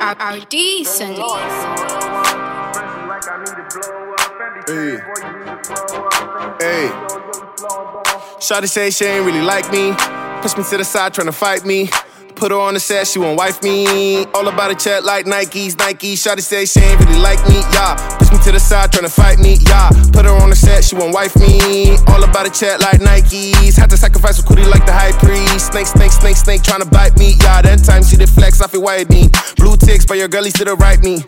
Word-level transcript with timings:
are, 0.00 0.16
are 0.18 0.40
decent. 0.40 1.16
Hey. 4.66 4.98
Hey. 6.60 6.88
Shawty 8.40 8.68
say 8.68 8.90
she 8.90 9.04
ain't 9.04 9.26
really 9.26 9.42
like 9.42 9.70
me. 9.70 9.94
Push 10.40 10.56
me 10.56 10.64
to 10.64 10.78
the 10.78 10.84
side 10.84 11.12
trying 11.12 11.26
to 11.26 11.32
fight 11.32 11.64
me. 11.64 11.90
Put 12.40 12.52
her 12.52 12.58
on 12.58 12.72
the 12.72 12.80
set, 12.80 13.06
she 13.06 13.18
won't 13.18 13.36
wife 13.36 13.62
me. 13.62 14.24
All 14.32 14.48
about 14.48 14.70
a 14.70 14.74
check 14.74 15.04
like 15.04 15.26
Nikes, 15.26 15.78
Nike. 15.78 16.16
Shawty 16.16 16.40
say 16.40 16.64
she 16.64 16.80
ain't 16.80 16.98
really 17.04 17.20
like 17.20 17.36
me, 17.46 17.60
yeah. 17.76 18.00
Push 18.16 18.32
me 18.32 18.38
to 18.44 18.52
the 18.52 18.58
side, 18.58 18.90
tryna 18.90 19.12
fight 19.12 19.38
me, 19.38 19.60
yeah. 19.68 19.90
Put 20.10 20.24
her 20.24 20.32
on 20.32 20.48
the 20.48 20.56
set, 20.56 20.82
she 20.82 20.96
won't 20.96 21.12
wife 21.12 21.36
me. 21.36 21.98
All 22.08 22.24
about 22.24 22.48
a 22.48 22.50
check 22.50 22.80
like 22.80 23.00
Nikes. 23.00 23.76
Had 23.76 23.90
to 23.90 23.98
sacrifice 23.98 24.38
with 24.38 24.46
cootie 24.46 24.64
like 24.64 24.86
the 24.86 24.92
high 24.92 25.12
priest. 25.20 25.70
Snake, 25.70 25.86
snake, 25.86 26.12
snake, 26.12 26.36
snake, 26.36 26.62
tryna 26.62 26.90
bite 26.90 27.18
me, 27.18 27.36
yeah. 27.44 27.60
That 27.60 27.84
time 27.84 28.02
she 28.02 28.16
did 28.16 28.30
flex 28.30 28.62
off 28.62 28.72
it 28.72 28.80
white 28.80 29.10
me. 29.10 29.28
Blue 29.56 29.76
ticks, 29.76 30.06
but 30.06 30.16
your 30.16 30.28
girlies 30.28 30.54
to 30.54 30.64
the 30.64 30.76
right 30.76 31.00
me. 31.04 31.20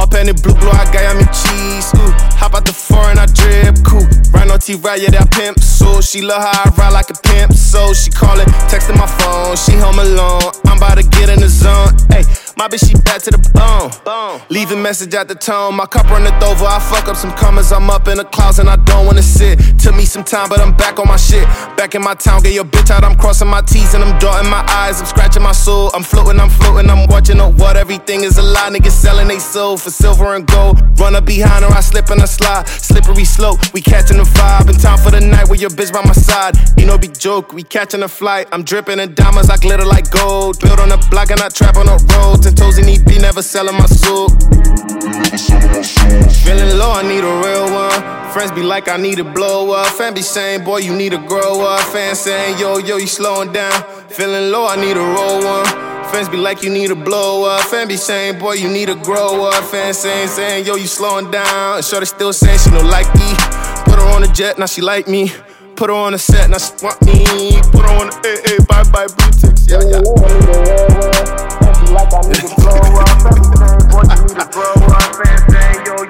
Up 0.00 0.14
in 0.14 0.26
the 0.26 0.34
blue, 0.34 0.56
blue, 0.56 0.72
I 0.72 0.88
got 0.88 1.14
me 1.20 1.28
cheese. 1.28 1.92
Ooh, 2.00 2.10
hop 2.40 2.54
out 2.56 2.64
the 2.64 2.72
foreign, 2.72 3.18
I 3.18 3.26
drip, 3.26 3.84
cool. 3.84 4.02
Rhino 4.32 4.56
T 4.56 4.80
ride, 4.80 5.02
yeah, 5.04 5.12
that 5.12 5.30
pimp. 5.30 5.60
So 5.60 6.00
she 6.00 6.22
love 6.22 6.40
how 6.40 6.64
I 6.64 6.74
ride 6.74 6.96
like 6.96 7.10
a 7.10 7.18
pimp. 7.20 7.52
So 7.52 7.92
she 7.92 8.10
callin', 8.10 8.48
texting 8.72 8.96
my 8.96 9.06
phone. 9.06 9.23
She 9.56 9.72
home 9.76 10.00
alone. 10.00 10.42
I'm 10.66 10.78
about 10.78 10.98
to 10.98 11.04
get 11.04 11.28
in 11.28 11.38
the 11.38 11.48
zone. 11.48 11.94
Hey, 12.10 12.24
my 12.56 12.68
bitch, 12.68 12.88
she 12.88 12.94
back 13.02 13.22
to 13.22 13.30
the 13.30 13.38
bone. 13.52 14.40
Leave 14.48 14.70
a 14.70 14.76
message 14.76 15.14
at 15.14 15.28
the 15.28 15.34
tone. 15.34 15.74
My 15.74 15.86
cup 15.86 16.08
runneth 16.08 16.42
over. 16.42 16.64
I 16.64 16.78
fuck 16.78 17.08
up 17.08 17.16
some 17.16 17.32
commas. 17.32 17.72
I'm 17.72 17.90
up 17.90 18.06
in 18.08 18.18
the 18.18 18.24
clouds 18.24 18.58
and 18.58 18.68
I 18.68 18.76
don't 18.76 19.06
wanna 19.06 19.22
sit. 19.22 19.58
Took 19.78 19.96
me 19.96 20.04
some 20.04 20.24
time, 20.24 20.48
but 20.48 20.60
I'm 20.60 20.76
back 20.76 20.98
on 20.98 21.08
my 21.08 21.16
shit. 21.16 21.44
Back 21.76 21.94
in 21.94 22.02
my 22.02 22.14
town, 22.14 22.42
get 22.42 22.52
your 22.52 22.64
bitch 22.64 22.90
out. 22.90 23.02
I'm 23.02 23.16
crossing 23.16 23.48
my 23.48 23.60
T's 23.62 23.94
and 23.94 24.04
I'm 24.04 24.18
dotting 24.18 24.50
my 24.50 24.64
eyes. 24.70 25.00
I'm 25.00 25.06
scratching 25.06 25.42
my 25.42 25.52
soul. 25.52 25.90
I'm 25.94 26.02
floating, 26.02 26.40
I'm 26.40 26.50
floating. 26.50 26.88
I'm 26.90 27.06
watching 27.08 27.38
the 27.38 27.48
what 27.48 27.76
everything 27.76 28.22
is 28.22 28.38
a 28.38 28.42
lie. 28.42 28.70
Niggas 28.70 28.92
selling 28.92 29.28
they 29.28 29.38
soul 29.38 29.76
for 29.76 29.90
silver 29.90 30.34
and 30.34 30.46
gold. 30.46 30.80
Run 30.98 31.16
up 31.16 31.24
behind 31.24 31.64
her, 31.64 31.70
I 31.70 31.80
slip 31.80 32.10
and 32.10 32.22
I 32.22 32.26
slide. 32.26 32.68
Slippery 32.68 33.24
slope, 33.24 33.58
we 33.72 33.80
catching 33.80 34.18
the 34.18 34.24
vibe. 34.24 34.68
In 34.68 34.76
time 34.76 34.98
for 34.98 35.10
the 35.10 35.20
night 35.20 35.48
with 35.48 35.60
your 35.60 35.70
bitch 35.70 35.92
by 35.92 36.02
my 36.04 36.12
side. 36.12 36.54
You 36.78 36.86
know, 36.86 36.98
be 36.98 37.08
joke, 37.08 37.52
we 37.52 37.62
catching 37.62 38.02
a 38.02 38.08
flight. 38.08 38.48
I'm 38.52 38.62
dripping 38.62 39.00
in 39.00 39.14
diamonds, 39.14 39.50
I 39.50 39.56
glitter 39.56 39.84
like 39.84 40.10
gold. 40.10 40.60
Built 40.60 40.78
on 40.78 40.90
the 40.90 40.98
block 41.10 41.30
and 41.30 41.40
I 41.40 41.48
trap 41.48 41.76
on 41.76 41.86
the 41.86 41.98
road. 42.14 42.43
Ten 42.44 42.54
toes 42.56 42.76
in 42.76 42.86
EP, 42.90 43.06
never 43.22 43.40
selling 43.40 43.74
my 43.74 43.86
soul. 43.86 44.28
Feeling 46.44 46.76
low, 46.76 46.92
I 46.92 47.02
need 47.02 47.24
a 47.24 47.34
real 47.40 47.72
one. 47.72 48.32
Friends 48.34 48.50
be 48.50 48.62
like, 48.62 48.86
I 48.86 48.98
need 48.98 49.16
to 49.16 49.24
blow 49.24 49.72
up. 49.72 49.86
Fan 49.86 50.12
be 50.12 50.20
saying, 50.20 50.62
boy, 50.62 50.80
you 50.80 50.94
need 50.94 51.12
to 51.12 51.18
grow 51.26 51.62
up. 51.62 51.80
Fans 51.80 52.18
saying, 52.18 52.58
yo, 52.58 52.76
yo, 52.76 52.98
you 52.98 53.06
slowing 53.06 53.50
down. 53.50 53.72
Feeling 54.10 54.52
low, 54.52 54.66
I 54.66 54.76
need 54.76 54.94
a 54.94 55.00
roll 55.00 55.42
one. 55.42 55.64
Fans 56.12 56.28
be 56.28 56.36
like, 56.36 56.62
you 56.62 56.68
need 56.68 56.88
to 56.88 56.94
blow 56.94 57.48
up. 57.48 57.62
Fan 57.62 57.88
be 57.88 57.96
saying, 57.96 58.38
boy, 58.38 58.52
you 58.52 58.68
need 58.68 58.88
to 58.88 58.94
grow 58.96 59.46
up. 59.46 59.64
Fans 59.64 59.96
saying, 59.96 60.28
saying, 60.28 60.66
yo, 60.66 60.74
you 60.74 60.86
slowing 60.86 61.30
down. 61.30 61.80
Shorty 61.82 62.04
still 62.04 62.34
saying 62.34 62.58
she 62.58 62.70
no 62.72 62.82
like 62.82 63.08
me. 63.14 63.32
Put 63.86 63.94
her 63.94 64.14
on 64.14 64.22
a 64.22 64.28
jet, 64.34 64.58
now 64.58 64.66
she 64.66 64.82
like 64.82 65.08
me. 65.08 65.32
Put 65.76 65.88
her 65.88 65.96
on 65.96 66.12
a 66.12 66.18
set, 66.18 66.50
now 66.50 66.58
she 66.58 66.72
want 66.84 67.00
me. 67.06 67.56
Put 67.72 67.86
her 67.86 67.94
on 67.96 68.08
the, 68.08 68.20
hey, 68.22 68.56
hey, 68.56 68.58
bye 68.68 68.84
bye, 68.92 69.06
blue 69.06 69.32
ticks. 69.32 69.66
Yeah, 69.66 69.80
yeah. 69.80 70.63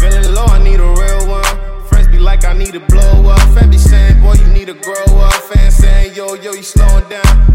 Feeling 0.00 0.34
saying, 0.34 0.34
yo, 0.34 0.34
you 0.34 0.34
slowing 0.34 0.48
Feeling 0.48 0.58
need 0.64 0.80
a 0.80 0.82
real 0.82 1.22
one. 1.28 1.84
Friends 1.86 2.08
be 2.08 2.18
like, 2.18 2.44
I 2.44 2.52
need 2.54 2.72
to 2.72 2.80
blow 2.80 3.28
up. 3.28 3.40
Fan 3.54 3.70
be 3.70 3.78
saying, 3.78 4.20
boy, 4.20 4.34
you 4.34 4.46
need 4.52 4.66
to 4.66 4.74
grow 4.74 5.20
up. 5.20 5.32
Fans 5.34 5.74
saying, 5.76 6.14
yo, 6.14 6.34
yo, 6.34 6.52
you 6.52 6.62
slowing 6.62 7.08
down. 7.08 7.51